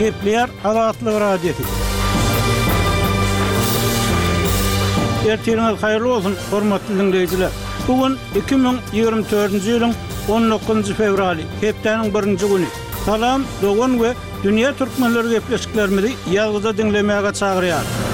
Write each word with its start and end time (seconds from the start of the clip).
Kepler 0.00 0.48
Aratlı 0.64 1.20
Radyosu. 1.20 1.62
Ertirnal 5.28 5.76
hayırlı 5.76 6.14
olsun 6.14 6.36
hormatly 6.50 6.98
dinleyijiler. 6.98 7.48
Bugun 7.88 8.18
2024-nji 8.48 9.70
ýylyň 9.70 9.92
19-njy 10.28 10.94
fevraly, 11.02 11.44
Kepleriň 11.60 12.08
1-nji 12.16 12.48
güni. 12.48 12.68
Salam, 13.06 13.44
dogan 13.62 13.92
we 14.02 14.14
dünýä 14.44 14.72
türkmenleri 14.78 15.30
gepleşikleri 15.36 16.16
ýalgyza 16.36 16.72
dinlemäge 16.78 17.32
çagyrýar. 17.40 18.09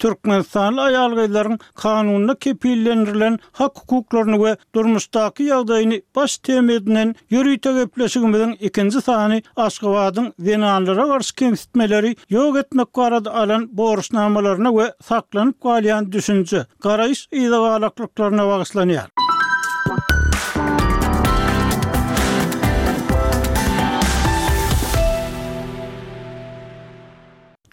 Türkmenistan 0.00 0.76
ayal 0.76 1.10
gyzlaryň 1.16 1.58
kanunda 1.82 2.34
kepillendirilen 2.38 3.38
hak 3.60 3.72
hukuklaryny 3.82 4.38
we 4.44 4.52
durmuşdaky 4.74 5.42
ýagdaýyny 5.50 5.98
baş 6.18 6.38
temedinden 6.48 7.14
yürü 7.36 7.54
gepleşigimiň 7.78 8.50
ikinji 8.70 9.00
sahany 9.10 9.38
Aşgabatyň 9.66 10.32
wenanlara 10.36 11.04
garşy 11.12 11.34
kemsitmeleri 11.42 12.14
ýok 12.32 12.58
etmek 12.64 12.88
barada 12.96 13.34
alan 13.34 13.68
BORUS 13.76 14.08
we 14.78 14.92
saklanyp 15.02 15.62
galyan 15.62 16.12
düşünje 16.12 16.66
garaýş 16.88 17.28
ýa-da 17.32 17.56
galaklyklaryna 17.68 18.44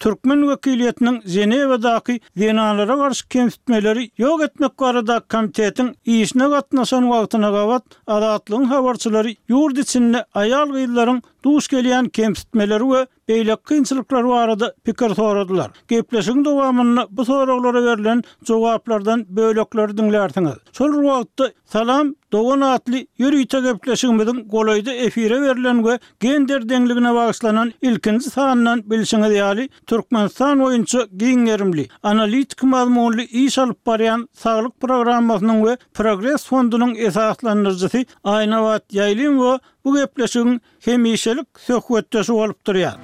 Türkmen 0.08 0.48
vekiliyetinin 0.48 1.22
zene 1.24 1.68
ve 1.70 1.82
daki 1.82 2.20
zinalara 2.36 2.96
karşı 2.96 3.28
kemsitmeleri 3.28 4.10
yok 4.18 4.42
etmek 4.42 4.78
gara 4.78 5.06
da 5.06 5.20
komitetin 5.32 5.96
iyisine 6.04 6.44
katnasan 6.50 7.10
vaktına 7.10 7.50
gavad 7.50 7.82
adatlığın 8.06 8.64
havarçıları 8.64 9.34
yurt 9.48 9.78
içinde 9.78 10.24
ayal 10.34 10.66
gıyılların 10.72 11.22
duş 11.44 11.66
gelýän 11.72 12.08
kemsitmeler 12.10 12.80
we 12.90 13.06
beýlek 13.28 13.60
kynçylyklar 13.68 14.24
barada 14.28 14.72
pikir 14.84 15.14
soradylar. 15.14 15.70
Gepleşigiň 15.88 16.44
dowamyny 16.44 17.02
bu 17.10 17.24
soraglara 17.24 17.82
berilen 17.86 18.22
jogaplardan 18.44 19.24
bölekler 19.36 19.90
dinlärdiňiz. 19.90 20.56
Şol 20.72 20.92
wagtda 21.08 21.50
salam 21.64 22.14
Dogan 22.32 22.60
atly 22.60 23.06
ýürüýte 23.20 23.60
gepleşigimiň 23.66 24.40
golaýda 24.48 24.90
efire 24.92 25.40
berilen 25.42 25.82
we 25.82 25.98
gender 26.20 26.62
deňligine 26.68 27.14
bagyşlanan 27.14 27.72
ilkinji 27.82 28.30
sanyndan 28.30 28.80
bilşiňiz 28.90 29.32
ýaly 29.40 29.68
Türkmenistan 29.86 30.58
oýunçy 30.58 31.04
giňerimli 31.22 31.86
analitik 32.02 32.62
mazmunly 32.62 33.22
iş 33.24 33.58
baryan 33.58 33.78
barýan 33.86 34.28
sağlyk 34.32 34.72
programmasynyň 34.80 35.58
we 35.66 35.76
Progress 35.94 36.46
fondunyň 36.46 36.94
esaslandyrjysy 36.96 38.04
Aýnawat 38.24 38.82
Ýaýlym 38.92 39.36
we 39.44 39.54
bu 39.88 39.96
gepleşigin 39.96 40.60
hemişelik 40.86 41.48
söhbetdesi 41.66 42.32
bolup 42.38 42.60
durýar. 42.66 42.96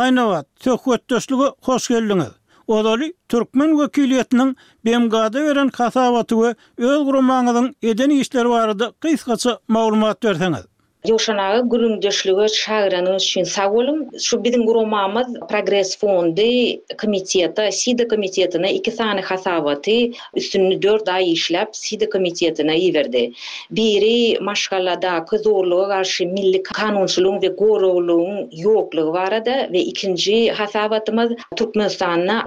Aýnawat, 0.00 0.46
söhbetdesligi 0.64 1.46
hoş 1.68 1.82
geldiňiz. 1.92 2.32
Odaly 2.76 3.08
Türkmen 3.28 3.70
wekiliýetiniň 3.82 4.50
Bemgada 4.84 5.40
beren 5.46 5.68
kasabaty 5.68 6.34
we 6.34 6.50
öz 6.88 6.98
gurumaňyzyň 7.08 7.74
edeni 7.82 8.14
işleri 8.20 8.48
barada 8.56 8.92
gysgaça 9.00 9.58
maglumat 9.68 10.22
berseňiz. 10.22 10.64
Yoşanağı 11.04 11.68
gülüm 11.68 12.02
döşlüğü 12.02 12.46
çağıranın 12.48 13.14
üçün 13.16 13.44
sağ 13.44 13.72
olum. 13.72 14.06
Şu 14.20 14.44
bizim 14.44 14.66
gülümamız 14.66 15.26
Progress 15.48 15.98
Fondi 15.98 16.80
komiteyata, 17.00 17.72
SIDA 17.72 18.08
komiteyatına 18.08 18.68
iki 18.68 18.96
tane 18.96 19.20
hasavatı 19.20 19.90
üstünü 20.34 20.82
dörd 20.82 21.06
ay 21.06 21.32
işləp 21.32 21.66
SIDA 21.72 22.10
komiteyatına 22.10 22.74
iverdi. 22.74 23.32
Biri 23.70 24.38
maşgalada 24.40 25.24
qızorluğa 25.24 25.88
qarşı 25.88 26.26
milli 26.26 26.62
kanunçuluğun 26.62 27.42
ve 27.42 27.56
qorluğun 27.56 28.48
yokluğu 28.56 29.12
var 29.12 29.32
adı 29.32 29.72
ve 29.72 29.78
ikinci 29.80 30.50
hasavatımız 30.50 31.32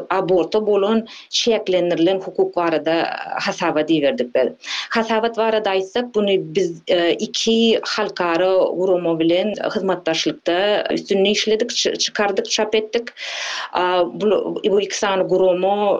aborta 0.10 0.68
bolun 0.68 1.08
çeklenirlin 1.30 2.20
hukuk 2.22 2.58
var 2.58 2.74
adı 2.74 2.96
hasavat 3.40 3.90
hasavat 4.90 5.38
var 5.38 5.54
adı 5.54 5.70
hasavat 5.70 6.16
Ara 8.40 8.70
Guromo 8.76 9.20
bilen 9.20 9.54
üstünni 10.94 11.32
işledik, 11.32 11.70
çıkardık, 12.00 12.50
çap 12.52 12.76
etdik. 12.76 13.04
Bu 14.14 14.56
bu 14.72 14.82
iki 14.82 14.98
sany 14.98 15.22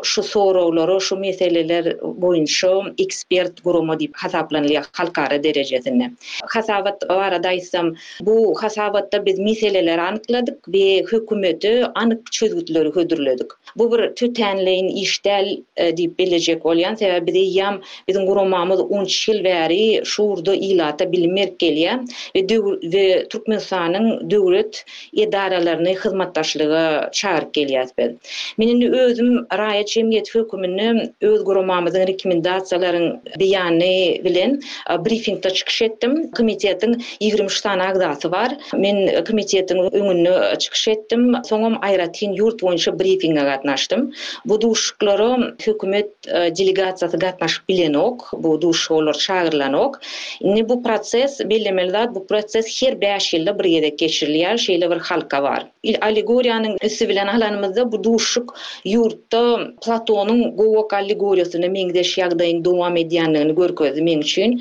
şu 0.04 0.24
sorawlary, 0.24 1.00
şu 1.00 1.16
meseleler 1.16 1.86
boýunça 2.22 2.94
ekspert 3.04 3.64
Guromo 3.64 3.94
diýip 3.94 4.12
hasaplanýar 4.12 4.86
halkara 4.94 5.44
derejesinde. 5.44 6.12
Hasabat 6.48 7.04
isem 7.58 7.94
bu 8.22 8.54
hasabatda 8.64 9.26
biz 9.26 9.40
meseleleri 9.40 10.02
anykladyk 10.02 10.56
we 10.66 11.04
hökümeti 11.10 11.86
anyk 11.96 12.32
çözgütleri 12.32 12.90
hödürledik. 12.90 13.52
Bu 13.76 13.92
bir 13.92 14.00
tütänleýin 14.00 14.90
işdel 14.94 15.58
e, 15.78 15.90
diýip 15.90 16.18
biljek 16.20 16.62
bolýan 16.64 16.96
sebäpde 16.96 17.32
ýam 17.32 17.82
bizim 18.08 18.26
Guromo 18.26 18.58
10 18.58 19.06
ýyl 19.06 19.40
bäri 19.44 20.02
şurda 20.06 20.56
ýylata 20.56 21.04
gelýär. 21.60 22.00
E, 22.36 22.40
ve 22.44 22.60
de 22.92 23.28
Türkmenistan'ın 23.30 24.32
devlet 24.32 24.86
idaralarını 25.14 25.90
hizmetdaşlığa 25.90 27.12
çağırıp 27.12 27.56
gelýär 27.58 27.90
ben. 27.98 28.20
Menin 28.58 28.92
özüm 28.94 29.36
Raýa 29.36 29.86
Cemiyet 29.86 30.36
Hökümini 30.36 31.12
öz 31.22 31.40
guramamyzyň 31.44 32.04
rekomendasiýalaryny 32.12 33.10
beýany 33.40 34.24
bilen 34.24 34.62
e, 34.92 35.06
briefingde 35.06 35.50
çykyş 35.50 35.82
etdim. 35.82 36.32
Komitetiň 36.38 37.02
23 37.20 37.62
tane 37.62 37.84
agdaty 37.84 38.28
bar. 38.32 38.52
Men 38.74 38.96
komitetiň 39.08 39.90
öňünde 39.92 40.58
çykyş 40.60 40.88
etdim. 40.88 41.22
Soňam 41.50 41.76
Aýratyn 41.88 42.36
ýurt 42.40 42.60
boýunça 42.62 42.94
briefinge 43.00 43.42
gatnaşdym. 43.42 44.10
Bu 44.46 44.62
duşuklary 44.62 45.58
hökümet 45.66 46.10
e, 46.28 46.38
delegasiýasy 46.60 47.20
gatnaşyp 47.20 47.70
bilenok, 47.70 48.32
bu 48.38 48.62
duşuklar 48.62 49.14
çağırlanok. 49.14 50.00
Ne 50.42 50.70
bu 50.70 50.84
proses 50.84 51.40
bellemelde 51.46 52.00
bu 52.20 52.28
proses 52.32 52.68
her 52.82 52.96
beş 53.02 53.28
ýylda 53.38 53.54
bir 53.60 53.68
ýere 53.70 53.90
geçirilýär, 54.02 54.58
şeýle 54.64 54.88
bir 54.94 55.00
halka 55.10 55.40
bar. 55.46 55.66
Il 55.92 55.96
allegoriýanyň 56.08 56.76
üsü 56.90 57.08
bilen 57.12 57.28
alanymyzda 57.34 57.86
bu 57.92 58.00
duşuk 58.08 58.54
ýurtda 58.92 59.42
Platonyň 59.86 60.42
gowok 60.60 60.94
allegoriýasyny 61.00 61.70
meňdeş 61.76 62.12
ýagdaýyň 62.22 62.62
dowam 62.68 62.98
edýändigini 63.04 63.56
görkez 63.62 64.00
men 64.10 64.24
üçin. 64.28 64.58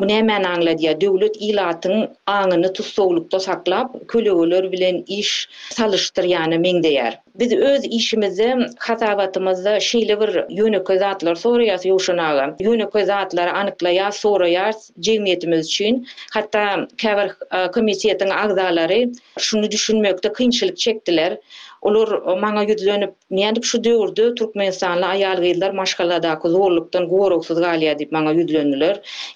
Bu 0.00 0.08
näme 0.12 0.38
anladýa? 0.54 0.96
Döwlet 1.04 1.38
ilatyň 1.50 2.02
aňyny 2.36 2.72
tutsowlukda 2.80 3.40
saklap, 3.46 3.96
köleler 4.14 4.68
bilen 4.76 5.02
iş 5.20 5.32
salyşdyr, 5.78 6.30
ýani 6.34 6.58
meňdeýär. 6.66 7.20
Biz 7.36 7.52
öz 7.52 7.84
işimizi, 7.84 8.54
hatabatımızı, 8.78 9.78
şeyli 9.80 10.20
bir 10.20 10.44
yönü 10.56 10.84
kızatlar 10.84 11.34
sonra 11.34 11.64
yas 11.64 11.86
yoşunaga, 11.86 12.56
yönü 12.60 12.90
kızatlar 12.90 13.46
anıkla 13.46 13.90
yas 13.90 14.16
sonra 14.18 14.48
için, 15.58 16.06
hatta 16.32 16.86
käbir 16.98 17.30
e, 17.58 17.70
komisiyetin 17.70 18.30
agzaları 18.30 19.10
şunu 19.38 19.70
düşünmekde 19.70 20.32
kynçylyk 20.32 20.76
çektiler. 20.78 21.36
Olur 21.82 22.08
maňa 22.42 22.62
ýüzlenip, 22.64 23.10
niyendip 23.30 23.64
şu 23.64 23.84
diyordu, 23.84 24.34
Türk 24.34 24.54
mensanlı 24.54 25.06
ayal 25.06 25.36
gıyılar 25.36 25.72
da 26.22 26.38
kız 26.38 26.52
zorluktan 26.52 27.08
goroksuz 27.08 27.60
galiya 27.60 27.98
deyip 27.98 28.12
mana 28.12 28.32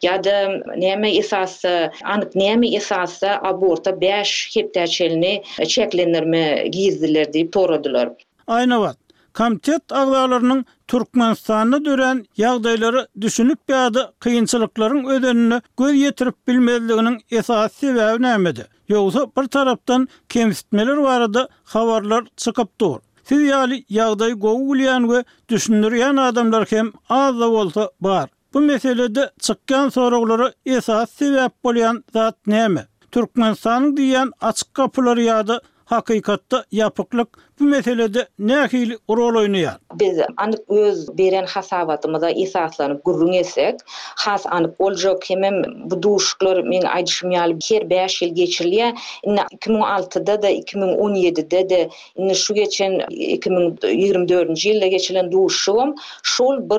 Ya 0.02 0.24
da 0.24 0.46
näme 0.76 1.16
esasy, 1.16 1.68
anyk 2.04 2.28
näme 2.34 2.74
esası 2.76 3.28
aborta 3.42 4.00
5 4.00 4.50
heptaçelini 4.56 5.42
çeklenir 5.68 6.22
mi 6.22 6.68
gizdiler 6.70 7.32
gördüler. 7.86 8.12
Aynı 8.46 8.80
vat. 8.80 8.98
Kamtet 9.32 9.92
ağlarlarının 9.92 10.64
Türkmenistan'ı 10.88 11.84
dören 11.84 12.26
yağdayları 12.36 13.08
düşünüp 13.20 13.68
bir 13.68 13.74
adı 13.86 14.12
kıyınçılıkların 14.18 15.04
ödenini 15.06 15.62
göz 15.78 15.94
yetirip 15.94 16.48
bilmezliğinin 16.48 17.20
esası 17.30 17.94
ve 17.94 18.04
önemedi. 18.04 18.66
Yoksa 18.88 19.26
bir 19.38 19.46
taraftan 19.48 20.08
kemsitmeler 20.28 20.96
var 20.96 21.20
adı 21.20 21.48
havarlar 21.64 22.24
çıkıp 22.36 22.80
dur. 22.80 22.96
Siz 23.24 23.40
yali 23.42 23.84
yağday 23.88 24.32
goğulayan 24.32 25.12
ve 25.12 25.24
düşünürüyen 25.48 26.16
adamlar 26.16 26.66
kem 26.66 26.92
az 27.08 27.40
da 27.40 27.48
olsa 27.48 27.90
bar. 28.00 28.28
Bu 28.54 28.60
meselede 28.60 29.30
çıkan 29.40 29.88
soruları 29.88 30.52
esas 30.66 31.10
sebep 31.10 31.64
bolyan 31.64 32.04
zat 32.12 32.46
neymi? 32.46 32.84
Türkmenistan'ın 33.10 33.96
diyen 33.96 34.30
açık 34.40 34.74
kapıları 34.74 35.22
yağdı 35.22 35.62
hakikatta 35.86 36.64
yapıklık 36.72 37.28
bu 37.60 37.64
meselede 37.64 38.28
ne 38.38 38.56
rol 39.10 39.38
oynuyor? 39.40 39.72
Biz 39.94 40.18
anık 40.36 40.70
öz 40.70 41.18
beren 41.18 41.46
hasabatımıza 41.46 42.30
isaslanıp 42.30 43.04
gurrun 43.04 43.32
etsek, 43.32 43.74
has 44.16 44.46
anık 44.46 44.80
olca 44.80 45.18
kemem 45.18 45.62
bu 45.84 46.02
duşuklar 46.02 46.62
min 46.62 46.82
aydışım 46.82 47.30
yalı 47.30 47.58
ker 47.58 47.90
beyaş 47.90 48.22
yıl 48.22 48.34
geçirliye, 48.34 48.94
2006'da 49.24 50.42
da 50.42 50.50
2017'de 50.50 51.68
de 51.70 51.88
şu 52.34 52.54
geçen 52.54 53.00
2024. 53.10 54.64
yılda 54.64 54.86
geçilen 54.86 55.32
duşuğum, 55.32 55.94
şol 56.22 56.70
b 56.70 56.74